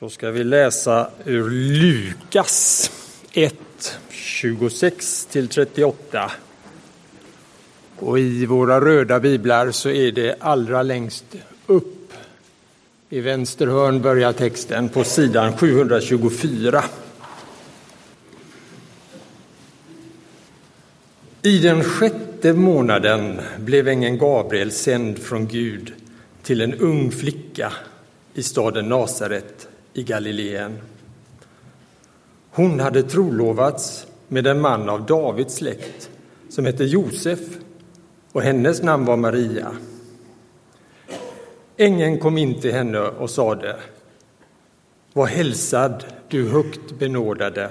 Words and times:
Då 0.00 0.10
ska 0.10 0.30
vi 0.30 0.44
läsa 0.44 1.10
ur 1.24 1.50
Lukas 1.50 2.90
1, 3.32 3.54
26 4.10 5.26
till 5.26 5.48
38. 5.48 6.32
Och 7.98 8.18
i 8.18 8.46
våra 8.46 8.80
röda 8.80 9.20
biblar 9.20 9.70
så 9.70 9.90
är 9.90 10.12
det 10.12 10.36
allra 10.40 10.82
längst 10.82 11.24
upp. 11.66 12.12
I 13.08 13.20
vänster 13.20 13.66
hörn 13.66 14.02
börjar 14.02 14.32
texten 14.32 14.88
på 14.88 15.04
sidan 15.04 15.56
724. 15.56 16.84
I 21.42 21.58
den 21.58 21.84
sjätte 21.84 22.52
månaden 22.52 23.40
blev 23.58 23.88
ängeln 23.88 24.18
Gabriel 24.18 24.72
sänd 24.72 25.18
från 25.18 25.46
Gud 25.46 25.92
till 26.42 26.60
en 26.60 26.74
ung 26.74 27.10
flicka 27.10 27.72
i 28.34 28.42
staden 28.42 28.88
Nasaret 28.88 29.68
i 29.98 30.02
Galileen. 30.02 30.78
Hon 32.50 32.80
hade 32.80 33.02
trolovats 33.02 34.06
med 34.28 34.46
en 34.46 34.60
man 34.60 34.88
av 34.88 35.06
Davids 35.06 35.54
släkt 35.54 36.10
som 36.48 36.64
hette 36.64 36.84
Josef 36.84 37.38
och 38.32 38.42
hennes 38.42 38.82
namn 38.82 39.04
var 39.04 39.16
Maria. 39.16 39.76
Ängeln 41.76 42.18
kom 42.18 42.38
in 42.38 42.60
till 42.60 42.72
henne 42.72 42.98
och 42.98 43.30
sade 43.30 43.76
Var 45.12 45.26
hälsad, 45.26 46.04
du 46.28 46.48
högt 46.48 46.98
benådade. 46.98 47.70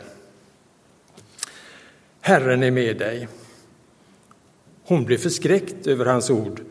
Herren 2.21 2.63
är 2.63 2.71
med 2.71 2.97
dig. 2.97 3.27
Hon 4.83 5.05
blev 5.05 5.17
förskräckt 5.17 5.87
över 5.87 6.05
hans 6.05 6.29
ord 6.29 6.61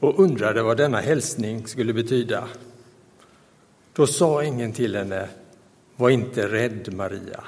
och 0.00 0.20
undrade 0.20 0.62
vad 0.62 0.76
denna 0.76 1.00
hälsning 1.00 1.66
skulle 1.66 1.92
betyda. 1.92 2.48
Då 3.98 4.06
sa 4.06 4.42
ängeln 4.42 4.72
till 4.72 4.96
henne, 4.96 5.28
var 5.96 6.10
inte 6.10 6.48
rädd 6.48 6.94
Maria, 6.94 7.44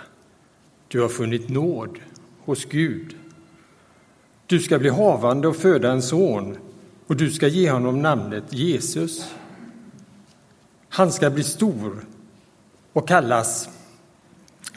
du 0.89 1.01
har 1.01 1.09
funnit 1.09 1.49
nåd 1.49 1.99
hos 2.45 2.65
Gud. 2.65 3.17
Du 4.47 4.61
ska 4.61 4.79
bli 4.79 4.89
havande 4.89 5.49
och 5.49 5.57
föda 5.57 5.93
en 5.93 6.03
son 6.03 6.59
och 7.07 7.17
du 7.17 7.31
ska 7.31 7.49
ge 7.49 7.71
honom 7.71 8.03
namnet 8.03 8.53
Jesus. 8.53 9.35
Han 10.89 11.13
ska 11.13 11.31
bli 11.31 11.45
stor 11.45 12.05
och 12.93 13.09
kallas 13.09 13.69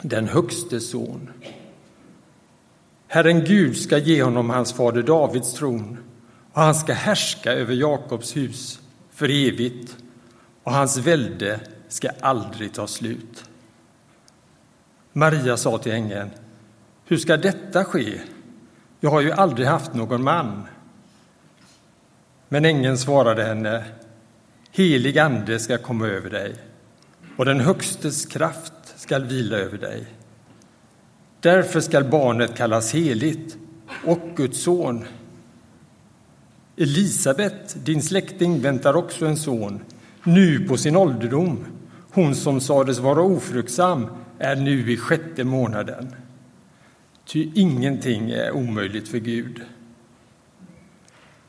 den 0.02 0.28
högste 0.28 0.80
son. 0.80 1.30
Herren 3.08 3.46
Gud 3.46 3.78
ska 3.78 3.98
ge 3.98 4.24
honom 4.24 4.50
hans 4.50 4.74
fader 4.74 5.04
Davids 5.04 5.54
tron 5.54 5.98
och 6.54 6.62
han 6.62 6.76
ska 6.76 6.94
härska 6.94 7.52
över 7.54 7.74
Jakobs 7.74 8.36
hus 8.36 8.80
för 9.12 9.30
evigt 9.30 10.03
och 10.64 10.72
hans 10.72 10.98
välde 10.98 11.60
ska 11.88 12.10
aldrig 12.20 12.74
ta 12.74 12.88
slut. 12.88 13.50
Maria 15.14 15.58
sa 15.58 15.78
till 15.78 15.92
ängeln, 15.92 16.30
hur 17.06 17.18
ska 17.18 17.38
detta 17.38 17.86
ske? 17.86 18.22
Jag 19.00 19.10
har 19.10 19.22
ju 19.22 19.32
aldrig 19.32 19.68
haft 19.68 19.94
någon 19.94 20.24
man. 20.24 20.64
Men 22.50 22.66
ängeln 22.66 22.98
svarade 22.98 23.44
henne, 23.44 23.84
helig 24.72 25.20
ande 25.20 25.60
ska 25.60 25.78
komma 25.78 26.08
över 26.08 26.30
dig 26.30 26.56
och 27.38 27.46
den 27.46 27.60
Högstes 27.60 28.26
kraft 28.26 28.74
skall 28.96 29.24
vila 29.26 29.58
över 29.58 29.78
dig. 29.78 30.06
Därför 31.40 31.82
skall 31.82 32.04
barnet 32.04 32.56
kallas 32.56 32.94
heligt 32.94 33.58
och 34.06 34.20
Guds 34.36 34.64
son. 34.64 35.06
Elisabet, 36.78 37.86
din 37.86 38.02
släkting, 38.02 38.62
väntar 38.62 38.96
också 38.96 39.26
en 39.26 39.38
son, 39.38 39.80
nu 40.24 40.68
på 40.68 40.78
sin 40.78 40.96
ålderdom. 40.96 41.66
Hon 42.12 42.36
som 42.36 42.62
sades 42.62 43.00
vara 43.00 43.22
ofruktsam 43.22 44.08
är 44.40 44.56
nu 44.56 44.92
i 44.92 44.98
sjätte 44.98 45.44
månaden. 45.44 46.16
Ty 47.26 47.52
ingenting 47.56 48.32
är 48.32 48.52
omöjligt 48.52 49.08
för 49.08 49.18
Gud. 49.18 49.62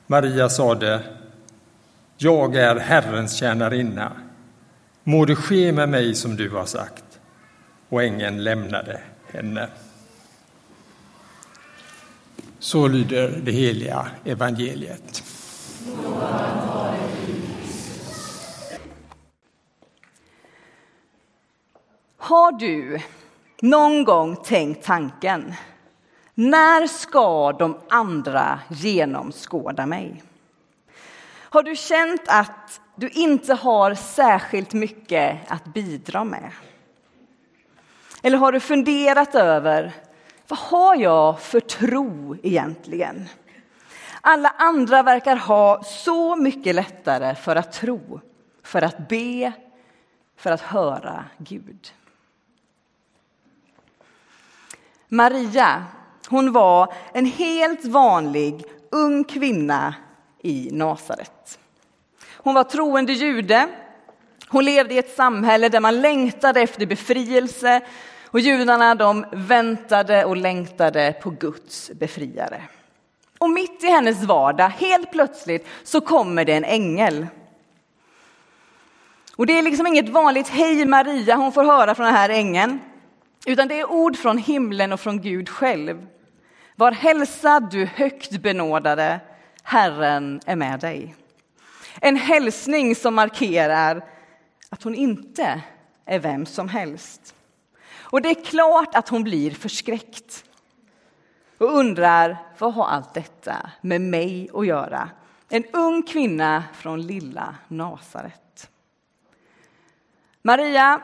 Maria 0.07 0.49
sade, 0.49 1.01
jag 2.17 2.57
är 2.57 2.77
Herrens 2.77 3.37
tjänarinna. 3.37 4.13
Må 5.05 5.25
det 5.25 5.37
ske 5.37 5.73
med 5.73 5.89
mig 5.89 6.15
som 6.15 6.37
du 6.37 6.51
har 6.51 6.67
sagt. 6.67 7.05
Och 7.89 8.03
ängeln 8.03 8.45
lämnade 8.45 9.01
henne. 9.33 9.69
Så 12.59 12.89
lyder 12.89 13.41
det 13.45 13.53
heliga 13.53 14.07
evangeliet. 14.25 15.23
Har 22.25 22.53
du 22.53 23.01
någon 23.61 24.05
gång 24.05 24.37
tänkt 24.37 24.85
tanken, 24.85 25.55
när 26.35 26.87
ska 26.87 27.53
de 27.53 27.81
andra 27.89 28.61
genomskåda 28.69 29.87
mig? 29.87 30.23
Har 31.39 31.63
du 31.63 31.77
känt 31.77 32.23
att 32.27 32.81
du 32.97 33.09
inte 33.09 33.55
har 33.55 33.95
särskilt 33.95 34.73
mycket 34.73 35.39
att 35.49 35.65
bidra 35.65 36.25
med? 36.25 36.51
Eller 38.23 38.39
har 38.39 38.53
du 38.53 38.61
funderat 38.61 39.35
över 39.35 39.93
vad 40.49 40.59
har 40.59 40.97
jag 40.97 41.41
för 41.41 41.61
tro 41.61 42.37
egentligen? 42.43 43.29
Alla 44.21 44.49
andra 44.49 45.03
verkar 45.03 45.37
ha 45.37 45.83
så 45.85 46.37
mycket 46.37 46.75
lättare 46.75 47.35
för 47.35 47.57
att 47.57 47.73
tro, 47.73 48.21
för 48.63 48.83
att 48.83 49.09
be, 49.09 49.53
för 50.37 50.51
att 50.51 50.61
höra 50.61 51.25
Gud. 51.39 51.93
Maria, 55.15 55.85
hon 56.29 56.53
var 56.53 56.93
en 57.13 57.27
helt 57.27 57.85
vanlig 57.85 58.65
ung 58.91 59.25
kvinna 59.25 59.95
i 60.43 60.69
Nasaret. 60.73 61.59
Hon 62.37 62.55
var 62.55 62.65
troende 62.65 63.13
jude. 63.13 63.69
Hon 64.49 64.65
levde 64.65 64.95
i 64.95 64.99
ett 64.99 65.17
samhälle 65.17 65.69
där 65.69 65.81
man 65.81 66.01
längtade 66.01 66.61
efter 66.61 66.87
befrielse 66.87 67.81
och 68.25 68.41
judarna 68.41 68.95
de 68.95 69.25
väntade 69.33 70.25
och 70.25 70.37
längtade 70.37 71.15
på 71.23 71.31
Guds 71.31 71.91
befriare. 71.95 72.63
Och 73.39 73.51
mitt 73.51 73.85
i 73.85 73.87
hennes 73.87 74.23
vardag, 74.25 74.69
helt 74.69 75.13
plötsligt, 75.13 75.67
så 75.85 76.01
kommer 76.01 76.45
det 76.45 76.53
en 76.53 76.65
ängel. 76.65 77.27
Och 79.37 79.47
det 79.47 79.59
är 79.59 79.63
liksom 79.63 79.87
inget 79.87 80.09
vanligt 80.09 80.49
hej 80.49 80.87
Maria 80.87 81.37
hon 81.37 81.53
får 81.53 81.65
höra 81.65 81.95
från 81.95 82.07
den 82.07 82.15
här 82.15 82.31
ängeln. 82.31 82.81
Utan 83.47 83.69
det 83.69 83.81
är 83.81 83.91
ord 83.91 84.17
från 84.17 84.39
himlen 84.39 84.93
och 84.93 85.01
från 85.01 85.21
Gud 85.21 85.49
själv. 85.49 86.07
Var 86.77 86.93
hälsad 86.93 87.71
du 87.71 87.87
högt 87.87 88.43
benådade, 88.43 89.21
Herren 89.63 90.41
är 90.47 90.57
med 90.57 90.81
dig. 90.81 91.15
En 92.01 92.17
hälsning 92.17 92.95
som 92.95 93.15
markerar 93.15 94.05
att 94.71 94.83
hon 94.83 94.95
inte 94.95 95.61
är 96.05 96.19
vem 96.19 96.47
som 96.47 96.69
helst. 96.69 97.35
Och 97.99 98.23
det 98.23 98.29
är 98.29 98.45
klart 98.45 98.95
att 98.95 99.09
hon 99.09 99.25
blir 99.25 99.51
förskräckt 99.51 100.45
och 101.59 101.79
undrar 101.79 102.37
vad 102.59 102.75
har 102.75 102.87
allt 102.87 103.15
detta 103.15 103.71
med 103.81 104.01
mig 104.01 104.51
att 104.55 104.67
göra? 104.67 105.11
En 105.49 105.65
ung 105.73 106.03
kvinna 106.03 106.65
från 106.73 107.07
lilla 107.07 107.55
Nasaret. 107.69 108.71
Maria, 110.43 111.01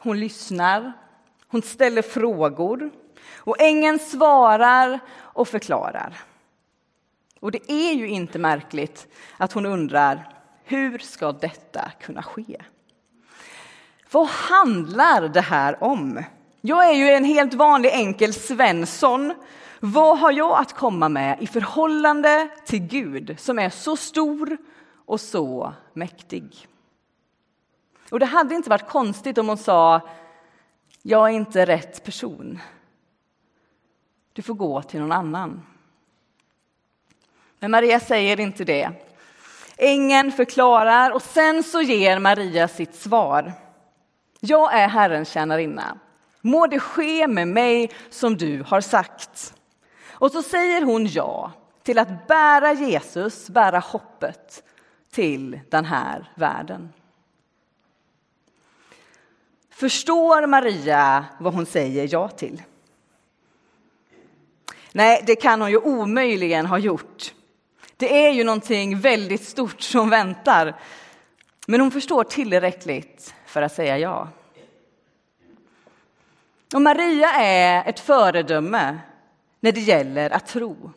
hon 0.00 0.20
lyssnar 0.20 0.92
hon 1.54 1.62
ställer 1.62 2.02
frågor 2.02 2.90
och 3.36 3.60
ängeln 3.60 3.98
svarar 3.98 5.00
och 5.16 5.48
förklarar. 5.48 6.16
Och 7.40 7.50
det 7.50 7.72
är 7.72 7.92
ju 7.92 8.08
inte 8.08 8.38
märkligt 8.38 9.06
att 9.36 9.52
hon 9.52 9.66
undrar 9.66 10.28
hur 10.64 10.98
ska 10.98 11.32
detta 11.32 11.90
kunna 12.00 12.22
ske? 12.22 12.62
Vad 14.10 14.26
handlar 14.26 15.28
det 15.28 15.40
här 15.40 15.84
om? 15.84 16.22
Jag 16.60 16.90
är 16.90 16.94
ju 16.94 17.08
en 17.08 17.24
helt 17.24 17.54
vanlig 17.54 17.90
enkel 17.92 18.34
Svensson. 18.34 19.34
Vad 19.80 20.18
har 20.18 20.32
jag 20.32 20.60
att 20.60 20.72
komma 20.72 21.08
med 21.08 21.42
i 21.42 21.46
förhållande 21.46 22.48
till 22.66 22.80
Gud 22.80 23.36
som 23.38 23.58
är 23.58 23.70
så 23.70 23.96
stor 23.96 24.56
och 25.06 25.20
så 25.20 25.72
mäktig? 25.92 26.68
Och 28.10 28.20
det 28.20 28.26
hade 28.26 28.54
inte 28.54 28.70
varit 28.70 28.88
konstigt 28.88 29.38
om 29.38 29.48
hon 29.48 29.58
sa 29.58 30.00
jag 31.06 31.30
är 31.30 31.34
inte 31.34 31.66
rätt 31.66 32.04
person. 32.04 32.58
Du 34.32 34.42
får 34.42 34.54
gå 34.54 34.82
till 34.82 35.00
någon 35.00 35.12
annan. 35.12 35.66
Men 37.58 37.70
Maria 37.70 38.00
säger 38.00 38.40
inte 38.40 38.64
det. 38.64 38.90
Ängeln 39.76 40.32
förklarar 40.32 41.10
och 41.10 41.22
sen 41.22 41.62
så 41.62 41.82
ger 41.82 42.18
Maria 42.18 42.68
sitt 42.68 42.94
svar. 42.94 43.52
Jag 44.40 44.74
är 44.74 44.88
Herrens 44.88 45.30
tjänarinna. 45.30 45.98
Må 46.40 46.66
det 46.66 46.78
ske 46.78 47.28
med 47.28 47.48
mig 47.48 47.90
som 48.10 48.36
du 48.36 48.62
har 48.62 48.80
sagt. 48.80 49.54
Och 50.10 50.30
så 50.30 50.42
säger 50.42 50.82
hon 50.82 51.06
ja 51.06 51.52
till 51.82 51.98
att 51.98 52.26
bära 52.26 52.72
Jesus, 52.72 53.48
bära 53.48 53.78
hoppet 53.78 54.62
till 55.10 55.60
den 55.70 55.84
här 55.84 56.32
världen. 56.34 56.92
Förstår 59.74 60.46
Maria 60.46 61.24
vad 61.38 61.54
hon 61.54 61.66
säger 61.66 62.08
ja 62.12 62.28
till? 62.28 62.62
Nej, 64.92 65.22
det 65.26 65.36
kan 65.36 65.60
hon 65.60 65.70
ju 65.70 65.78
omöjligen 65.78 66.66
ha 66.66 66.78
gjort. 66.78 67.34
Det 67.96 68.26
är 68.26 68.32
ju 68.32 68.44
någonting 68.44 69.00
väldigt 69.00 69.44
stort 69.44 69.80
som 69.80 70.10
väntar. 70.10 70.80
Men 71.66 71.80
hon 71.80 71.90
förstår 71.90 72.24
tillräckligt 72.24 73.34
för 73.46 73.62
att 73.62 73.74
säga 73.74 73.98
ja. 73.98 74.28
Och 76.74 76.82
Maria 76.82 77.28
är 77.30 77.88
ett 77.88 78.00
föredöme 78.00 78.98
när 79.60 79.72
det 79.72 79.80
gäller 79.80 80.30
att 80.30 80.46
tro. 80.46 80.90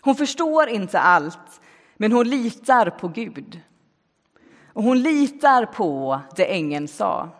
Hon 0.00 0.14
förstår 0.14 0.68
inte 0.68 1.00
allt, 1.00 1.60
men 1.96 2.12
hon 2.12 2.28
litar 2.28 2.90
på 2.90 3.08
Gud. 3.08 3.60
Och 4.72 4.82
hon 4.82 5.02
litar 5.02 5.66
på 5.66 6.20
det 6.36 6.44
ängeln 6.44 6.88
sa. 6.88 7.30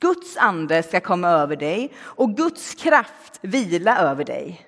Guds 0.00 0.36
ande 0.36 0.82
ska 0.82 1.00
komma 1.00 1.28
över 1.28 1.56
dig 1.56 1.92
och 1.98 2.36
Guds 2.36 2.74
kraft 2.74 3.38
vila 3.42 3.98
över 3.98 4.24
dig. 4.24 4.66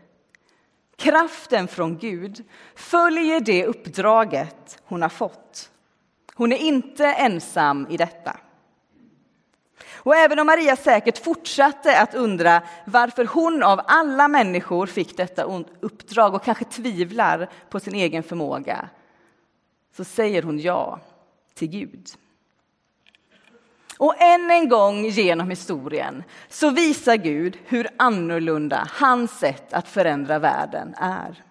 Kraften 0.96 1.68
från 1.68 1.98
Gud 1.98 2.44
följer 2.74 3.40
det 3.40 3.66
uppdraget 3.66 4.82
hon 4.84 5.02
har 5.02 5.08
fått. 5.08 5.70
Hon 6.34 6.52
är 6.52 6.56
inte 6.56 7.06
ensam 7.06 7.86
i 7.90 7.96
detta. 7.96 8.36
Och 9.90 10.16
även 10.16 10.38
om 10.38 10.46
Maria 10.46 10.76
säkert 10.76 11.24
fortsatte 11.24 12.00
att 12.00 12.14
undra 12.14 12.62
varför 12.86 13.24
hon 13.24 13.62
av 13.62 13.80
alla 13.86 14.28
människor 14.28 14.86
fick 14.86 15.16
detta 15.16 15.64
uppdrag 15.80 16.34
och 16.34 16.44
kanske 16.44 16.64
tvivlar 16.64 17.50
på 17.70 17.80
sin 17.80 17.94
egen 17.94 18.22
förmåga, 18.22 18.88
så 19.96 20.04
säger 20.04 20.42
hon 20.42 20.58
ja 20.58 21.00
till 21.54 21.68
Gud. 21.68 22.08
Och 23.98 24.22
än 24.22 24.50
en 24.50 24.68
gång 24.68 25.04
genom 25.04 25.50
historien 25.50 26.24
så 26.48 26.70
visar 26.70 27.16
Gud 27.16 27.58
hur 27.64 27.88
annorlunda 27.96 28.88
hans 28.90 29.38
sätt 29.38 29.72
att 29.72 29.88
förändra 29.88 30.38
världen 30.38 30.94
är. 30.98 31.44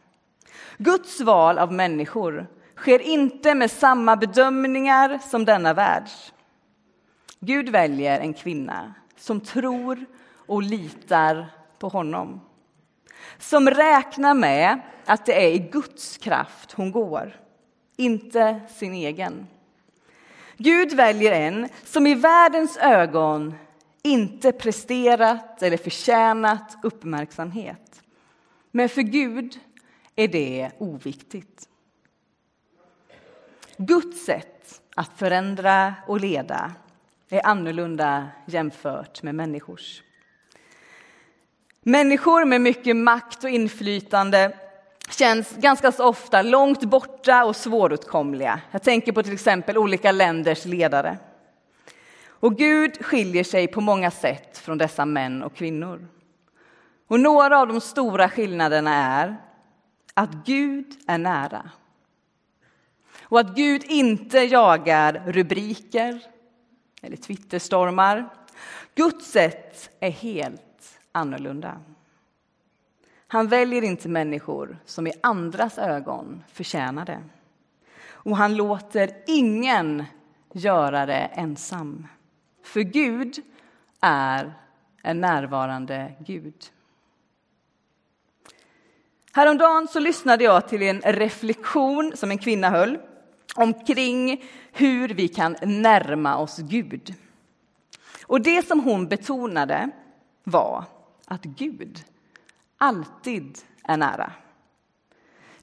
Guds 0.77 1.21
val 1.21 1.57
av 1.57 1.73
människor 1.73 2.47
sker 2.75 2.99
inte 2.99 3.55
med 3.55 3.71
samma 3.71 4.15
bedömningar 4.15 5.19
som 5.29 5.45
denna 5.45 5.73
världs. 5.73 6.33
Gud 7.39 7.69
väljer 7.69 8.19
en 8.19 8.33
kvinna 8.33 8.93
som 9.17 9.41
tror 9.41 10.05
och 10.45 10.63
litar 10.63 11.47
på 11.79 11.87
honom. 11.87 12.41
Som 13.39 13.69
räknar 13.69 14.33
med 14.33 14.79
att 15.05 15.25
det 15.25 15.45
är 15.45 15.51
i 15.51 15.59
Guds 15.59 16.17
kraft 16.17 16.71
hon 16.71 16.91
går, 16.91 17.35
inte 17.97 18.61
sin 18.69 18.93
egen. 18.93 19.47
Gud 20.57 20.93
väljer 20.93 21.31
en 21.31 21.69
som 21.83 22.07
i 22.07 22.15
världens 22.15 22.77
ögon 22.77 23.55
inte 24.03 24.51
presterat 24.51 25.63
eller 25.63 25.77
förtjänat 25.77 26.77
uppmärksamhet. 26.83 28.01
Men 28.71 28.89
för 28.89 29.01
Gud 29.01 29.59
är 30.15 30.27
det 30.27 30.71
oviktigt. 30.77 31.69
Guds 33.77 34.25
sätt 34.25 34.81
att 34.95 35.17
förändra 35.17 35.93
och 36.07 36.19
leda 36.19 36.71
är 37.29 37.47
annorlunda 37.47 38.27
jämfört 38.45 39.23
med 39.23 39.35
människors. 39.35 40.03
Människor 41.81 42.45
med 42.45 42.61
mycket 42.61 42.95
makt 42.95 43.43
och 43.43 43.49
inflytande 43.49 44.57
känns 45.09 45.55
ganska 45.55 45.91
så 45.91 46.05
ofta 46.05 46.41
långt 46.41 46.83
borta 46.83 47.45
och 47.45 47.55
svåråtkomliga. 47.55 48.61
Jag 48.71 48.83
tänker 48.83 49.11
på 49.11 49.23
till 49.23 49.33
exempel 49.33 49.77
olika 49.77 50.11
länders 50.11 50.65
ledare. 50.65 51.17
Och 52.39 52.57
Gud 52.57 53.05
skiljer 53.05 53.43
sig 53.43 53.67
på 53.67 53.81
många 53.81 54.11
sätt 54.11 54.57
från 54.57 54.77
dessa 54.77 55.05
män 55.05 55.43
och 55.43 55.55
kvinnor. 55.55 56.07
Och 57.07 57.19
några 57.19 57.59
av 57.59 57.67
de 57.67 57.81
stora 57.81 58.29
skillnaderna 58.29 58.93
är 58.93 59.37
att 60.13 60.31
Gud 60.45 60.85
är 61.07 61.17
nära. 61.17 61.69
Och 63.21 63.39
att 63.39 63.55
Gud 63.55 63.83
inte 63.83 64.39
jagar 64.39 65.23
rubriker 65.25 66.19
eller 67.01 67.17
Twitterstormar. 67.17 68.29
Guds 68.95 69.31
sätt 69.31 69.89
är 69.99 70.11
helt 70.11 70.99
annorlunda. 71.11 71.81
Han 73.27 73.47
väljer 73.47 73.81
inte 73.81 74.09
människor 74.09 74.77
som 74.85 75.07
i 75.07 75.13
andras 75.21 75.77
ögon 75.77 76.43
förtjänar 76.47 77.05
det. 77.05 77.23
Och 78.09 78.37
han 78.37 78.55
låter 78.55 79.09
ingen 79.27 80.03
göra 80.53 81.05
det 81.05 81.29
ensam. 81.33 82.07
För 82.63 82.81
Gud 82.81 83.35
är 84.01 84.53
en 85.03 85.21
närvarande 85.21 86.13
Gud. 86.19 86.55
Häromdagen 89.33 89.87
så 89.87 89.99
lyssnade 89.99 90.43
jag 90.43 90.67
till 90.67 90.81
en 90.81 91.01
reflektion 91.01 92.11
som 92.15 92.31
en 92.31 92.37
kvinna 92.37 92.69
höll 92.69 92.97
omkring 93.55 94.43
hur 94.71 95.09
vi 95.09 95.27
kan 95.27 95.55
närma 95.61 96.37
oss 96.37 96.57
Gud. 96.57 97.13
Och 98.21 98.41
det 98.41 98.67
som 98.67 98.79
hon 98.79 99.07
betonade 99.07 99.89
var 100.43 100.83
att 101.25 101.43
Gud 101.43 102.03
alltid 102.77 103.57
är 103.83 103.97
nära. 103.97 104.31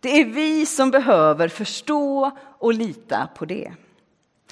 Det 0.00 0.20
är 0.20 0.24
vi 0.24 0.66
som 0.66 0.90
behöver 0.90 1.48
förstå 1.48 2.30
och 2.58 2.74
lita 2.74 3.28
på 3.34 3.44
det. 3.44 3.72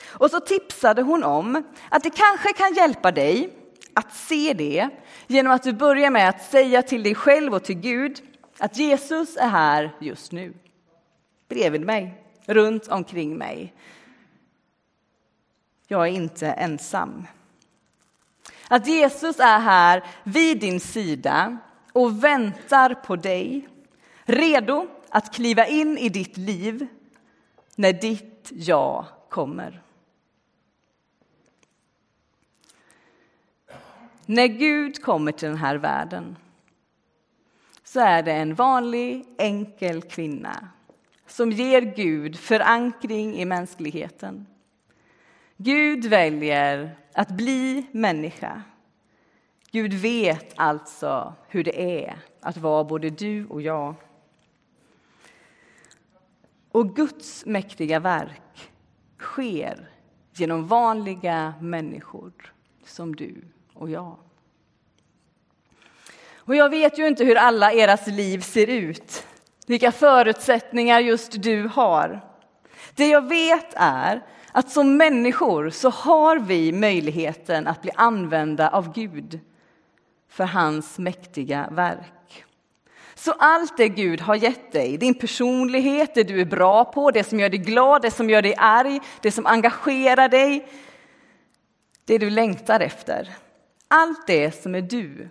Och 0.06 0.30
så 0.30 0.40
tipsade 0.40 1.02
hon 1.02 1.24
om 1.24 1.62
att 1.88 2.02
det 2.02 2.10
kanske 2.10 2.52
kan 2.52 2.74
hjälpa 2.74 3.12
dig 3.12 3.56
att 3.94 4.14
se 4.14 4.52
det 4.52 4.88
genom 5.26 5.52
att 5.52 5.62
du 5.62 5.72
börjar 5.72 6.10
med 6.10 6.28
att 6.28 6.42
säga 6.42 6.82
till 6.82 7.02
dig 7.02 7.14
själv 7.14 7.54
och 7.54 7.64
till 7.64 7.80
Gud 7.80 8.22
att 8.58 8.76
Jesus 8.76 9.36
är 9.36 9.48
här 9.48 9.96
just 10.00 10.32
nu. 10.32 10.54
Bredvid 11.48 11.80
mig, 11.80 12.24
runt 12.46 12.88
omkring 12.88 13.36
mig. 13.36 13.74
Jag 15.88 16.08
är 16.08 16.12
inte 16.12 16.46
ensam. 16.48 17.26
Att 18.68 18.86
Jesus 18.86 19.40
är 19.40 19.58
här 19.58 20.04
vid 20.24 20.60
din 20.60 20.80
sida 20.80 21.58
och 21.92 22.24
väntar 22.24 22.94
på 22.94 23.16
dig, 23.16 23.68
redo 24.24 24.86
att 25.08 25.34
kliva 25.34 25.66
in 25.66 25.98
i 25.98 26.08
ditt 26.08 26.36
liv 26.36 26.86
när 27.76 27.92
ditt 27.92 28.48
ja 28.52 29.06
kommer. 29.28 29.82
När 34.26 34.46
Gud 34.46 35.02
kommer 35.02 35.32
till 35.32 35.48
den 35.48 35.56
här 35.56 35.76
världen 35.76 36.36
så 37.84 38.00
är 38.00 38.22
det 38.22 38.32
en 38.32 38.54
vanlig, 38.54 39.26
enkel 39.38 40.02
kvinna 40.02 40.68
som 41.26 41.52
ger 41.52 41.80
Gud 41.80 42.38
förankring 42.38 43.36
i 43.36 43.44
mänskligheten. 43.44 44.46
Gud 45.56 46.04
väljer 46.04 46.96
att 47.12 47.28
bli 47.28 47.86
människa 47.92 48.62
Gud 49.72 49.94
vet 49.94 50.52
alltså 50.56 51.34
hur 51.48 51.64
det 51.64 52.04
är 52.04 52.18
att 52.40 52.56
vara 52.56 52.84
både 52.84 53.10
du 53.10 53.46
och 53.46 53.62
jag. 53.62 53.94
Och 56.72 56.96
Guds 56.96 57.46
mäktiga 57.46 58.00
verk 58.00 58.70
sker 59.18 59.90
genom 60.34 60.66
vanliga 60.66 61.54
människor 61.60 62.32
som 62.84 63.16
du 63.16 63.44
och 63.74 63.90
jag. 63.90 64.16
Och 66.34 66.56
jag 66.56 66.70
vet 66.70 66.98
ju 66.98 67.06
inte 67.06 67.24
hur 67.24 67.36
alla 67.36 67.72
eras 67.72 68.06
liv 68.06 68.40
ser 68.40 68.66
ut, 68.66 69.26
vilka 69.66 69.92
förutsättningar 69.92 71.00
just 71.00 71.42
du 71.42 71.68
har. 71.68 72.20
Det 72.94 73.08
jag 73.08 73.28
vet 73.28 73.74
är 73.76 74.22
att 74.52 74.70
som 74.70 74.96
människor 74.96 75.70
så 75.70 75.90
har 75.90 76.38
vi 76.38 76.72
möjligheten 76.72 77.66
att 77.66 77.82
bli 77.82 77.90
använda 77.94 78.68
av 78.68 78.92
Gud 78.92 79.40
för 80.32 80.44
hans 80.44 80.98
mäktiga 80.98 81.68
verk. 81.72 82.44
Så 83.14 83.32
allt 83.32 83.76
det 83.76 83.88
Gud 83.88 84.20
har 84.20 84.34
gett 84.34 84.72
dig, 84.72 84.96
din 84.98 85.14
personlighet, 85.14 86.14
det 86.14 86.22
du 86.22 86.40
är 86.40 86.44
bra 86.44 86.84
på, 86.84 87.10
det 87.10 87.24
som 87.24 87.40
gör 87.40 87.48
dig 87.48 87.58
glad, 87.58 88.02
det 88.02 88.10
som 88.10 88.30
gör 88.30 88.42
dig 88.42 88.54
arg, 88.58 89.00
det 89.20 89.32
som 89.32 89.46
engagerar 89.46 90.28
dig, 90.28 90.68
det 92.04 92.18
du 92.18 92.30
längtar 92.30 92.80
efter. 92.80 93.28
Allt 93.88 94.26
det 94.26 94.62
som 94.62 94.74
är 94.74 94.82
du 94.82 95.28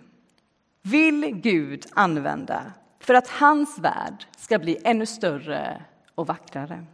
vill 0.82 1.26
Gud 1.42 1.86
använda 1.92 2.72
för 3.00 3.14
att 3.14 3.28
hans 3.28 3.78
värld 3.78 4.26
ska 4.36 4.58
bli 4.58 4.78
ännu 4.84 5.06
större 5.06 5.82
och 6.14 6.26
vackrare. 6.26 6.84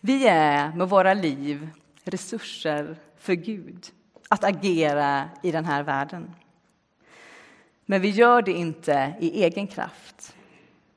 Vi 0.00 0.26
är 0.26 0.72
med 0.72 0.88
våra 0.88 1.14
liv 1.14 1.68
resurser 2.04 2.96
för 3.18 3.34
Gud 3.34 3.86
att 4.32 4.44
agera 4.44 5.28
i 5.42 5.50
den 5.50 5.64
här 5.64 5.82
världen. 5.82 6.34
Men 7.86 8.00
vi 8.00 8.08
gör 8.10 8.42
det 8.42 8.52
inte 8.52 9.14
i 9.20 9.44
egen 9.44 9.66
kraft, 9.66 10.36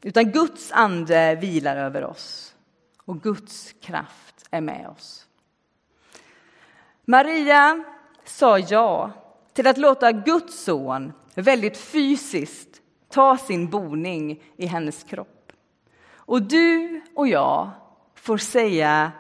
utan 0.02 0.32
Guds 0.32 0.72
ande 0.72 1.36
vilar 1.36 1.78
över 1.78 2.04
oss 2.04 2.56
och 3.06 3.22
Guds 3.22 3.76
kraft 3.82 4.48
är 4.52 4.62
med 4.62 4.88
oss. 4.90 5.28
Maria 7.06 7.84
sa 8.24 8.60
ja 8.60 9.12
till 9.54 9.68
att 9.68 9.78
låta 9.78 10.12
Guds 10.12 10.64
son 10.64 11.14
väldigt 11.36 11.78
fysiskt 11.78 12.82
ta 13.10 13.38
sin 13.38 13.70
boning 13.70 14.44
i 14.58 14.66
hennes 14.66 15.04
kropp. 15.04 15.52
Och 16.12 16.42
du 16.42 17.02
och 17.16 17.28
jag 17.28 17.70
får 18.16 18.38
säga 18.38 19.12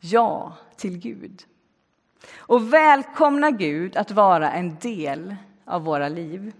ja 0.00 0.56
till 0.76 0.98
Gud 0.98 1.44
och 2.36 2.72
välkomna 2.72 3.50
Gud 3.50 3.96
att 3.96 4.10
vara 4.10 4.52
en 4.52 4.76
del 4.78 5.36
av 5.64 5.84
våra 5.84 6.08
liv. 6.08 6.52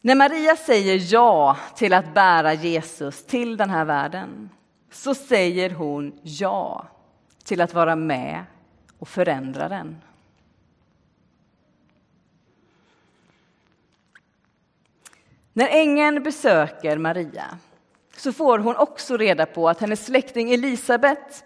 När 0.00 0.14
Maria 0.14 0.56
säger 0.56 1.12
ja 1.12 1.56
till 1.76 1.92
att 1.92 2.14
bära 2.14 2.52
Jesus 2.54 3.26
till 3.26 3.56
den 3.56 3.70
här 3.70 3.84
världen 3.84 4.50
så 4.90 5.14
säger 5.14 5.70
hon 5.70 6.20
ja 6.22 6.86
till 7.44 7.60
att 7.60 7.74
vara 7.74 7.96
med 7.96 8.44
och 8.98 9.08
förändra 9.08 9.68
den. 9.68 9.96
När 15.52 15.68
ängeln 15.68 16.22
besöker 16.22 16.98
Maria 16.98 17.58
så 18.16 18.32
får 18.32 18.58
hon 18.58 18.76
också 18.76 19.16
reda 19.16 19.46
på 19.46 19.68
att 19.68 19.80
hennes 19.80 20.06
släkting 20.06 20.52
Elisabet 20.52 21.44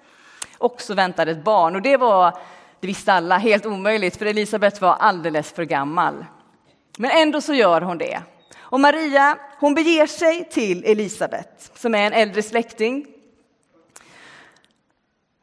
också 0.63 0.95
väntade 0.95 1.31
ett 1.31 1.45
barn. 1.45 1.77
Och 1.77 1.83
det 1.83 1.97
var, 1.97 2.39
det 2.81 2.87
visste 2.87 3.13
alla, 3.13 3.39
helt 3.39 3.67
omöjligt 3.67 4.17
för 4.17 4.27
Elisabet 4.27 4.81
var 4.81 4.95
alldeles 4.95 5.53
för 5.53 5.65
gammal. 5.65 6.25
Men 6.99 7.11
ändå 7.11 7.41
så 7.41 7.55
gör 7.55 7.81
hon 7.81 7.99
det. 7.99 8.23
Och 8.61 8.81
Maria 8.81 9.39
hon 9.59 9.75
beger 9.75 10.07
sig 10.07 10.49
till 10.51 10.85
Elisabet 10.85 11.71
som 11.75 11.95
är 11.95 12.07
en 12.07 12.13
äldre 12.13 12.43
släkting. 12.43 13.07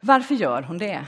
Varför 0.00 0.34
gör 0.34 0.62
hon 0.62 0.78
det? 0.78 1.04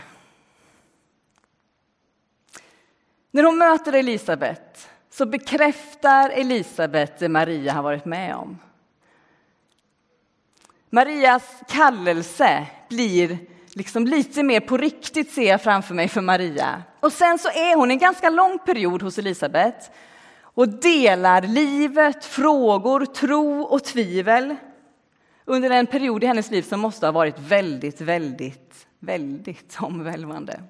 När 3.30 3.42
hon 3.42 3.58
möter 3.58 3.92
Elisabet 3.92 4.88
så 5.10 5.26
bekräftar 5.26 6.30
Elisabet 6.30 7.18
det 7.18 7.28
Maria 7.28 7.72
har 7.72 7.82
varit 7.82 8.04
med 8.04 8.36
om. 8.36 8.58
Marias 10.90 11.62
kallelse 11.68 12.66
blir 12.88 13.38
liksom 13.74 14.06
lite 14.06 14.42
mer 14.42 14.60
på 14.60 14.76
riktigt 14.76 15.32
ser 15.32 15.48
jag 15.48 15.62
framför 15.62 15.94
mig 15.94 16.08
för 16.08 16.20
Maria. 16.20 16.82
Och 17.00 17.12
sen 17.12 17.38
så 17.38 17.48
är 17.48 17.76
hon 17.76 17.90
en 17.90 17.98
ganska 17.98 18.30
lång 18.30 18.58
period 18.58 19.02
hos 19.02 19.18
Elisabet 19.18 19.90
och 20.40 20.68
delar 20.68 21.42
livet, 21.42 22.24
frågor, 22.24 23.04
tro 23.04 23.62
och 23.62 23.84
tvivel 23.84 24.56
under 25.44 25.70
en 25.70 25.86
period 25.86 26.24
i 26.24 26.26
hennes 26.26 26.50
liv 26.50 26.62
som 26.62 26.80
måste 26.80 27.06
ha 27.06 27.12
varit 27.12 27.38
väldigt, 27.38 28.00
väldigt, 28.00 28.86
väldigt 28.98 29.76
omvälvande. 29.80 30.62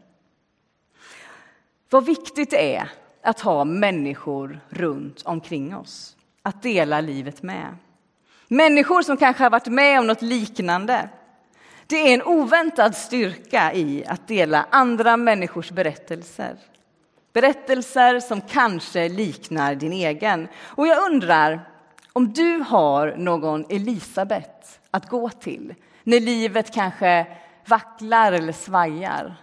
Vad 1.91 2.05
viktigt 2.05 2.51
det 2.51 2.77
är 2.77 2.91
att 3.23 3.41
ha 3.41 3.65
människor 3.65 4.61
runt 4.69 5.23
omkring 5.25 5.77
oss, 5.77 6.17
att 6.43 6.63
dela 6.63 7.01
livet 7.01 7.43
med. 7.43 7.77
Människor 8.49 9.03
som 9.03 9.17
kanske 9.17 9.43
har 9.43 9.51
varit 9.51 9.67
med 9.67 10.01
om 10.01 10.07
något 10.07 10.23
liknande. 10.23 11.09
Det 11.87 11.97
är 11.97 12.15
en 12.15 12.23
oväntad 12.23 12.97
styrka 12.97 13.73
i 13.73 14.05
att 14.07 14.29
dela 14.29 14.67
andra 14.71 15.17
människors 15.17 15.71
berättelser. 15.71 16.57
Berättelser 17.33 18.21
som 18.21 18.41
kanske 18.41 19.09
liknar 19.09 19.75
din 19.75 19.93
egen. 19.93 20.49
Och 20.61 20.87
jag 20.87 21.13
undrar 21.13 21.69
om 22.13 22.33
du 22.33 22.59
har 22.59 23.15
någon 23.17 23.65
Elisabet 23.69 24.81
att 24.91 25.09
gå 25.09 25.31
till 25.31 25.75
när 26.05 26.21
livet 26.21 26.75
kanske 26.75 27.27
vacklar 27.67 28.33
eller 28.33 28.53
svajar. 28.53 29.35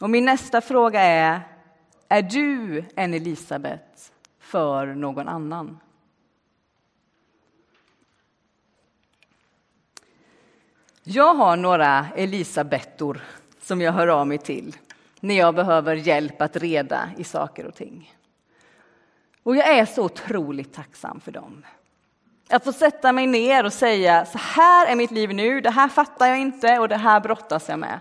Och 0.00 0.10
min 0.10 0.24
nästa 0.24 0.60
fråga 0.60 1.00
är, 1.00 1.40
är 2.08 2.22
du 2.22 2.84
en 2.96 3.14
Elisabet 3.14 4.12
för 4.38 4.86
någon 4.86 5.28
annan? 5.28 5.78
Jag 11.06 11.34
har 11.34 11.56
några 11.56 12.06
Elisabettor 12.16 13.20
som 13.60 13.80
jag 13.80 13.92
hör 13.92 14.08
av 14.08 14.26
mig 14.26 14.38
till 14.38 14.76
när 15.20 15.34
jag 15.34 15.54
behöver 15.54 15.96
hjälp 15.96 16.42
att 16.42 16.56
reda 16.56 17.10
i 17.18 17.24
saker 17.24 17.66
och 17.66 17.74
ting. 17.74 18.14
Och 19.42 19.56
jag 19.56 19.68
är 19.68 19.86
så 19.86 20.04
otroligt 20.04 20.72
tacksam 20.72 21.20
för 21.20 21.32
dem. 21.32 21.64
Att 22.48 22.64
få 22.64 22.72
sätta 22.72 23.12
mig 23.12 23.26
ner 23.26 23.64
och 23.66 23.72
säga 23.72 24.26
så 24.26 24.38
här 24.38 24.86
är 24.86 24.96
mitt 24.96 25.10
liv 25.10 25.34
nu, 25.34 25.60
det 25.60 25.70
här 25.70 25.88
fattar 25.88 26.26
jag 26.26 26.38
inte 26.38 26.78
och 26.78 26.88
det 26.88 26.96
här 26.96 27.20
brottas 27.20 27.68
jag 27.68 27.78
med. 27.78 28.00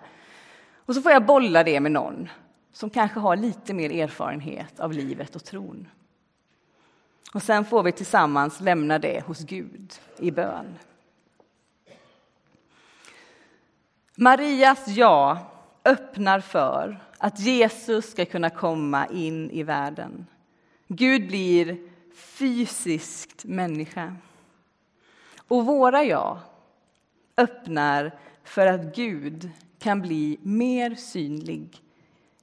Och 0.86 0.95
så 0.95 1.01
får 1.01 1.12
jag 1.12 1.25
bolla 1.25 1.63
det 1.63 1.79
med 1.79 1.91
någon 1.91 2.29
som 2.74 2.89
kanske 2.89 3.19
har 3.19 3.36
lite 3.36 3.74
mer 3.74 3.91
erfarenhet 3.91 4.79
av 4.79 4.93
livet 4.93 5.36
och 5.36 5.43
tron. 5.43 5.88
Och 7.33 7.43
sen 7.43 7.65
får 7.65 7.83
vi 7.83 7.91
tillsammans 7.91 8.60
lämna 8.60 9.00
det 9.00 9.25
hos 9.25 9.39
Gud 9.39 9.93
i 10.17 10.31
bön. 10.31 10.77
Marias 14.15 14.88
ja 14.88 15.38
öppnar 15.86 16.39
för 16.39 17.00
att 17.17 17.39
Jesus 17.39 18.12
ska 18.12 18.25
kunna 18.25 18.50
komma 18.50 19.08
in 19.08 19.51
i 19.51 19.63
världen. 19.63 20.25
Gud 20.88 21.27
blir 21.27 21.77
fysiskt 22.13 23.46
människa. 23.46 24.15
Och 25.48 25.65
våra 25.65 26.03
ja 26.03 26.39
öppnar 27.38 28.12
för 28.43 28.67
att 28.67 28.96
Gud 28.96 29.50
kan 29.79 30.01
bli 30.01 30.38
mer 30.41 30.96
synlig 30.96 31.82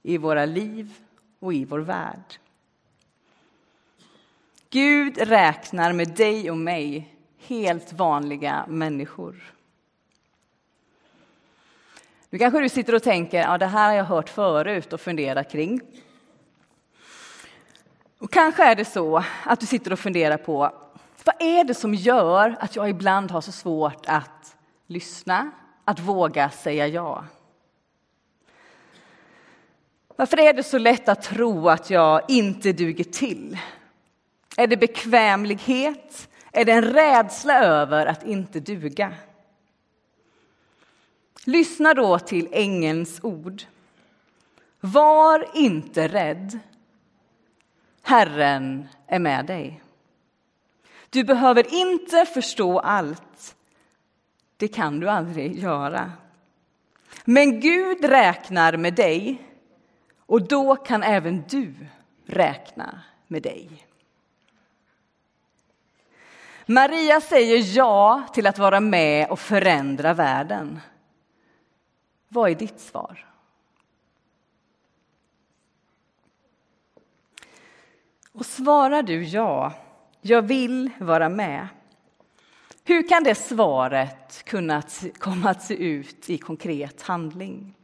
i 0.03 0.19
våra 0.19 0.45
liv 0.45 0.95
och 1.39 1.55
i 1.55 1.65
vår 1.65 1.79
värld. 1.79 2.39
Gud 4.71 5.19
räknar 5.19 5.93
med 5.93 6.09
dig 6.09 6.51
och 6.51 6.57
mig, 6.57 7.15
helt 7.39 7.93
vanliga 7.93 8.65
människor. 8.69 9.53
Nu 12.31 12.39
kanske 12.39 12.61
du 12.61 12.69
sitter 12.69 12.95
och 12.95 13.03
tänker, 13.03 13.41
ja 13.41 13.59
det 13.59 13.67
här 13.67 13.89
har 13.89 13.95
jag 13.95 14.05
hört 14.05 14.29
förut 14.29 14.93
och 14.93 15.01
funderat 15.01 15.53
kring. 15.53 15.81
Och 18.19 18.33
kanske 18.33 18.65
är 18.65 18.75
det 18.75 18.85
så 18.85 19.25
att 19.45 19.61
du 19.61 19.67
sitter 19.67 19.93
och 19.93 19.99
funderar 19.99 20.37
på, 20.37 20.73
vad 21.25 21.43
är 21.43 21.65
det 21.65 21.75
som 21.75 21.95
gör 21.95 22.57
att 22.61 22.77
jag 22.77 22.91
ibland 22.91 23.31
har 23.31 23.41
så 23.41 23.53
svårt 23.53 24.07
att 24.07 24.57
lyssna, 24.87 25.51
att 25.85 26.01
våga 26.01 26.51
säga 26.51 26.87
ja? 26.87 27.25
Varför 30.17 30.41
är 30.41 30.53
det 30.53 30.63
så 30.63 30.79
lätt 30.79 31.09
att 31.09 31.23
tro 31.23 31.69
att 31.69 31.91
jag 31.91 32.23
inte 32.29 32.73
duger 32.73 33.05
till? 33.05 33.59
Är 34.57 34.67
det 34.67 34.77
bekvämlighet? 34.77 36.29
Är 36.53 36.65
det 36.65 36.73
en 36.73 36.85
rädsla 36.85 37.65
över 37.65 38.07
att 38.07 38.27
inte 38.27 38.61
duga? 38.61 39.15
Lyssna 41.45 41.95
då 41.95 42.19
till 42.19 42.49
ängelns 42.53 43.21
ord. 43.23 43.63
Var 44.81 45.47
inte 45.55 46.09
rädd. 46.09 46.59
Herren 48.03 48.89
är 49.07 49.19
med 49.19 49.47
dig. 49.47 49.83
Du 51.11 51.25
behöver 51.25 51.75
inte 51.75 52.25
förstå 52.25 52.79
allt. 52.79 53.57
Det 54.57 54.69
kan 54.69 55.01
du 55.01 55.11
aldrig 55.11 55.59
göra. 55.59 56.13
Men 57.25 57.61
Gud 57.61 58.05
räknar 58.05 58.77
med 58.77 58.95
dig 58.95 59.43
och 60.27 60.49
då 60.49 60.77
kan 60.77 61.03
även 61.03 61.45
du 61.49 61.75
räkna 62.27 63.01
med 63.27 63.43
dig. 63.43 63.87
Maria 66.67 67.21
säger 67.21 67.77
ja 67.77 68.23
till 68.35 68.47
att 68.47 68.59
vara 68.59 68.81
med 68.81 69.31
och 69.31 69.41
förändra 69.41 70.15
världen. 70.15 70.81
Vad 72.33 72.51
är 72.51 72.55
ditt 72.55 72.81
svar? 72.81 73.27
Och 78.33 78.47
svarar 78.47 79.03
du 79.03 79.25
ja, 79.25 79.73
jag 80.21 80.43
vill 80.43 80.91
vara 80.99 81.29
med. 81.29 81.69
Hur 82.85 83.09
kan 83.09 83.25
det 83.25 83.35
svaret 83.35 84.45
kunna 84.45 84.83
komma 85.19 85.51
att 85.51 85.63
se 85.63 85.75
ut 85.75 86.31
i 86.31 86.39
konkret 86.39 87.03
handling? 87.03 87.75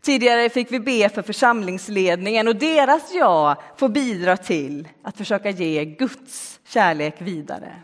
Tidigare 0.00 0.48
fick 0.48 0.72
vi 0.72 0.80
be 0.80 1.08
för 1.08 1.22
församlingsledningen 1.22 2.48
och 2.48 2.56
deras 2.56 3.14
ja 3.14 3.62
får 3.76 3.88
bidra 3.88 4.36
till 4.36 4.88
att 5.02 5.16
försöka 5.16 5.50
ge 5.50 5.84
Guds 5.84 6.60
kärlek 6.64 7.14
vidare. 7.18 7.82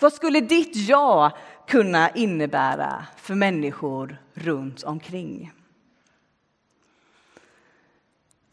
Vad 0.00 0.12
skulle 0.12 0.40
ditt 0.40 0.76
ja 0.76 1.36
kunna 1.68 2.10
innebära 2.10 3.06
för 3.16 3.34
människor 3.34 4.18
runt 4.34 4.82
omkring? 4.82 5.52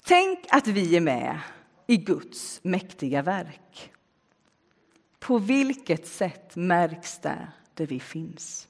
Tänk 0.05 0.39
att 0.49 0.67
vi 0.67 0.95
är 0.95 1.01
med 1.01 1.39
i 1.87 1.97
Guds 1.97 2.59
mäktiga 2.63 3.21
verk. 3.21 3.91
På 5.19 5.37
vilket 5.37 6.07
sätt 6.07 6.55
märks 6.55 7.19
det 7.19 7.47
där 7.73 7.85
vi 7.85 7.99
finns. 7.99 8.67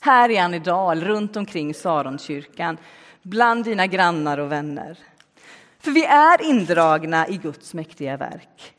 Här 0.00 0.30
i 0.30 0.38
Annedal, 0.38 1.04
runt 1.04 1.36
omkring 1.36 1.74
Saronkyrkan, 1.74 2.78
bland 3.22 3.64
dina 3.64 3.86
grannar 3.86 4.38
och 4.38 4.52
vänner. 4.52 4.98
För 5.78 5.90
vi 5.90 6.04
är 6.04 6.42
indragna 6.42 7.28
i 7.28 7.36
Guds 7.36 7.74
mäktiga 7.74 8.16
verk. 8.16 8.74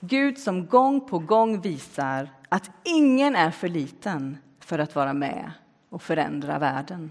Gud 0.00 0.38
som 0.38 0.66
gång 0.66 1.08
på 1.08 1.18
gång 1.18 1.60
visar 1.60 2.28
att 2.48 2.70
ingen 2.84 3.36
är 3.36 3.50
för 3.50 3.68
liten 3.68 4.38
för 4.60 4.78
att 4.78 4.94
vara 4.94 5.12
med 5.12 5.52
och 5.90 6.02
förändra 6.02 6.58
världen. 6.58 7.10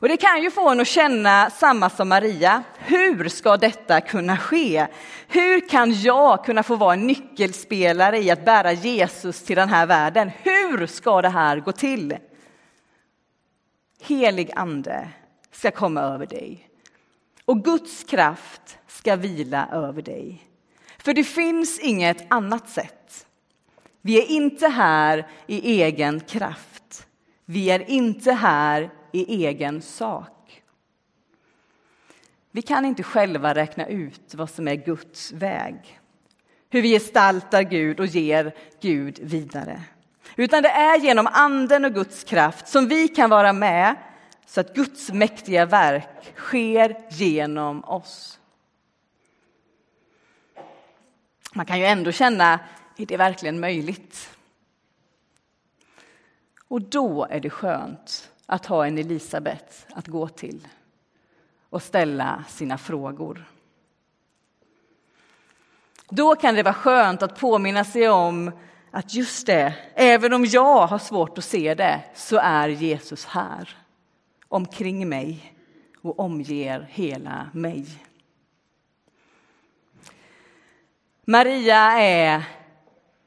Och 0.00 0.08
Det 0.08 0.16
kan 0.16 0.42
ju 0.42 0.50
få 0.50 0.68
en 0.68 0.80
att 0.80 0.86
känna 0.86 1.50
samma 1.50 1.90
som 1.90 2.08
Maria. 2.08 2.62
Hur 2.78 3.28
ska 3.28 3.56
detta 3.56 4.00
kunna 4.00 4.36
ske? 4.36 4.86
Hur 5.28 5.68
kan 5.68 5.92
jag 5.92 6.44
kunna 6.44 6.62
få 6.62 6.76
vara 6.76 6.92
en 6.92 7.06
nyckelspelare 7.06 8.18
i 8.18 8.30
att 8.30 8.44
bära 8.44 8.72
Jesus 8.72 9.42
till 9.42 9.56
den 9.56 9.68
här 9.68 9.86
världen? 9.86 10.30
Hur 10.42 10.86
ska 10.86 11.22
det 11.22 11.28
här 11.28 11.60
gå 11.60 11.72
till? 11.72 12.16
Helig 14.02 14.50
ande 14.56 15.08
ska 15.52 15.70
komma 15.70 16.00
över 16.00 16.26
dig 16.26 16.70
och 17.44 17.64
Guds 17.64 18.04
kraft 18.04 18.78
ska 18.86 19.16
vila 19.16 19.68
över 19.72 20.02
dig. 20.02 20.49
För 21.02 21.14
det 21.14 21.24
finns 21.24 21.78
inget 21.78 22.32
annat 22.32 22.68
sätt. 22.68 23.26
Vi 24.02 24.18
är 24.22 24.30
inte 24.30 24.68
här 24.68 25.26
i 25.46 25.82
egen 25.82 26.20
kraft. 26.20 27.06
Vi 27.44 27.70
är 27.70 27.90
inte 27.90 28.32
här 28.32 28.90
i 29.12 29.46
egen 29.46 29.82
sak. 29.82 30.62
Vi 32.50 32.62
kan 32.62 32.84
inte 32.84 33.02
själva 33.02 33.54
räkna 33.54 33.86
ut 33.86 34.34
vad 34.34 34.50
som 34.50 34.68
är 34.68 34.74
Guds 34.74 35.32
väg, 35.32 36.00
hur 36.70 36.82
vi 36.82 36.88
gestaltar 36.88 37.62
Gud 37.62 38.00
och 38.00 38.06
ger 38.06 38.54
Gud 38.80 39.18
vidare. 39.22 39.82
Utan 40.36 40.62
det 40.62 40.68
är 40.68 40.98
genom 40.98 41.26
Anden 41.26 41.84
och 41.84 41.94
Guds 41.94 42.24
kraft 42.24 42.68
som 42.68 42.88
vi 42.88 43.08
kan 43.08 43.30
vara 43.30 43.52
med 43.52 43.96
så 44.46 44.60
att 44.60 44.74
Guds 44.74 45.12
mäktiga 45.12 45.66
verk 45.66 46.32
sker 46.36 46.96
genom 47.10 47.84
oss. 47.84 48.39
Man 51.54 51.66
kan 51.66 51.78
ju 51.78 51.84
ändå 51.84 52.12
känna, 52.12 52.60
är 52.96 53.06
det 53.06 53.16
verkligen 53.16 53.60
möjligt? 53.60 54.36
Och 56.68 56.82
då 56.82 57.26
är 57.30 57.40
det 57.40 57.50
skönt 57.50 58.30
att 58.46 58.66
ha 58.66 58.86
en 58.86 58.98
Elisabet 58.98 59.86
att 59.94 60.06
gå 60.06 60.28
till 60.28 60.68
och 61.70 61.82
ställa 61.82 62.44
sina 62.48 62.78
frågor. 62.78 63.44
Då 66.08 66.34
kan 66.34 66.54
det 66.54 66.62
vara 66.62 66.74
skönt 66.74 67.22
att 67.22 67.40
påminna 67.40 67.84
sig 67.84 68.08
om 68.08 68.50
att 68.90 69.14
just 69.14 69.46
det, 69.46 69.74
även 69.94 70.32
om 70.32 70.44
jag 70.44 70.86
har 70.86 70.98
svårt 70.98 71.38
att 71.38 71.44
se 71.44 71.74
det, 71.74 72.00
så 72.14 72.36
är 72.36 72.68
Jesus 72.68 73.24
här, 73.24 73.76
omkring 74.48 75.08
mig 75.08 75.54
och 76.02 76.20
omger 76.20 76.88
hela 76.90 77.50
mig. 77.52 77.86
Maria 81.26 82.00
är 82.00 82.42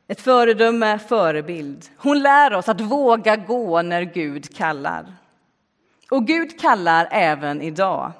ett 0.08 0.22
föredöme, 0.22 1.00
förebild. 1.00 1.86
Hon 1.98 2.22
lär 2.22 2.54
oss 2.54 2.70
att 2.70 2.82
våga 2.82 3.36
gå 3.36 3.82
när 3.82 4.02
Gud 4.02 4.56
kallar. 4.58 5.14
Och 6.12 6.28
Gud 6.28 6.60
kallar 6.60 7.08
även 7.12 7.62
idag. 7.62 8.12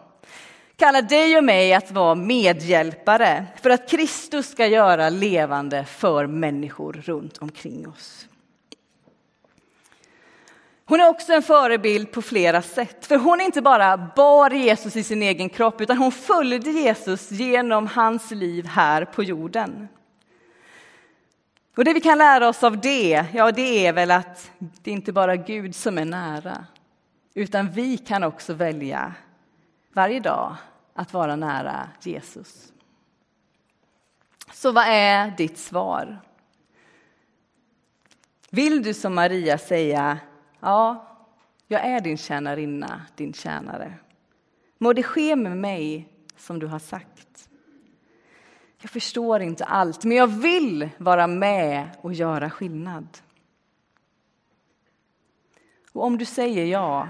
Kallar 0.76 1.02
dig 1.02 1.38
och 1.38 1.44
mig 1.44 1.74
att 1.74 1.92
vara 1.92 2.16
medhjälpare 2.16 3.46
för 3.62 3.70
att 3.70 3.90
Kristus 3.90 4.50
ska 4.50 4.68
göra 4.68 5.10
levande 5.10 5.86
för 5.86 6.28
människor 6.28 6.94
runt 6.94 7.38
omkring 7.38 7.88
oss. 7.88 8.28
Hon 10.86 11.00
är 11.00 11.10
också 11.10 11.34
en 11.34 11.44
förebild 11.44 12.12
på 12.12 12.22
flera 12.22 12.62
sätt, 12.62 13.06
för 13.06 13.18
hon 13.18 13.42
inte 13.42 13.62
bara 13.62 13.98
bar 13.98 14.50
Jesus 14.50 14.96
i 14.96 15.04
sin 15.04 15.24
egen 15.24 15.50
kropp, 15.50 15.82
utan 15.82 15.98
hon 15.98 16.12
följde 16.12 16.72
Jesus 16.72 17.32
genom 17.32 17.88
hans 17.88 18.32
liv 18.32 18.66
här 18.66 19.06
på 19.06 19.24
jorden. 19.24 19.88
Och 21.78 21.86
det 21.86 21.94
vi 21.94 22.02
kan 22.02 22.18
lära 22.18 22.48
oss 22.48 22.64
av 22.64 22.82
det, 22.82 23.26
ja, 23.34 23.52
det 23.52 23.86
är 23.86 23.94
väl 23.94 24.12
att 24.12 24.52
det 24.58 24.92
inte 24.92 25.12
bara 25.14 25.32
är 25.32 25.46
Gud 25.48 25.76
som 25.76 25.98
är 25.98 26.06
nära, 26.06 26.66
utan 27.34 27.72
vi 27.72 27.98
kan 27.98 28.24
också 28.24 28.54
välja 28.54 29.14
varje 29.94 30.20
dag 30.20 30.56
att 30.94 31.14
vara 31.14 31.36
nära 31.36 31.90
Jesus. 32.02 32.74
Så 34.54 34.72
vad 34.72 34.86
är 34.88 35.32
ditt 35.38 35.58
svar? 35.58 36.22
Vill 38.50 38.84
du 38.84 38.94
som 38.94 39.16
Maria 39.16 39.58
säga 39.58 40.20
Ja, 40.66 41.08
jag 41.68 41.86
är 41.86 42.02
din 42.02 42.18
tjänarinna, 42.18 43.02
din 43.16 43.34
tjänare. 43.34 43.94
Må 44.78 44.94
det 44.94 45.04
ske 45.04 45.36
med 45.36 45.58
mig 45.58 46.10
som 46.38 46.60
du 46.60 46.68
har 46.68 46.80
sagt. 46.80 47.50
Jag 48.82 48.90
förstår 48.92 49.42
inte 49.42 49.66
allt, 49.66 50.04
men 50.04 50.18
jag 50.18 50.28
vill 50.28 50.90
vara 50.98 51.28
med 51.28 51.90
och 52.02 52.14
göra 52.14 52.50
skillnad. 52.50 53.08
Och 55.92 56.04
om 56.04 56.18
du 56.18 56.26
säger 56.26 56.66
ja, 56.66 57.10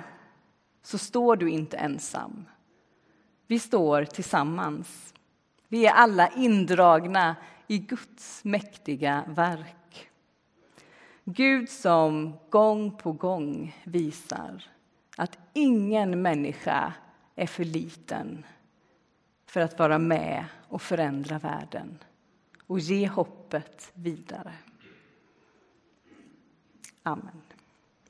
så 0.82 0.98
står 0.98 1.36
du 1.36 1.50
inte 1.50 1.78
ensam. 1.78 2.46
Vi 3.48 3.60
står 3.60 4.06
tillsammans. 4.06 5.14
Vi 5.68 5.86
är 5.86 5.92
alla 5.92 6.28
indragna 6.28 7.36
i 7.68 7.78
Guds 7.78 8.44
mäktiga 8.44 9.24
verk. 9.28 9.76
Gud 11.26 11.70
som 11.70 12.34
gång 12.50 12.98
på 12.98 13.12
gång 13.12 13.76
visar 13.84 14.64
att 15.18 15.40
ingen 15.54 16.22
människa 16.22 16.94
är 17.36 17.48
för 17.48 17.64
liten 17.64 18.46
för 19.46 19.62
att 19.62 19.80
vara 19.80 19.98
med 20.00 20.46
och 20.68 20.82
förändra 20.82 21.40
världen 21.40 21.98
och 22.68 22.80
ge 22.80 23.08
hoppet 23.08 23.92
vidare. 23.94 24.54
Amen. 27.04 27.42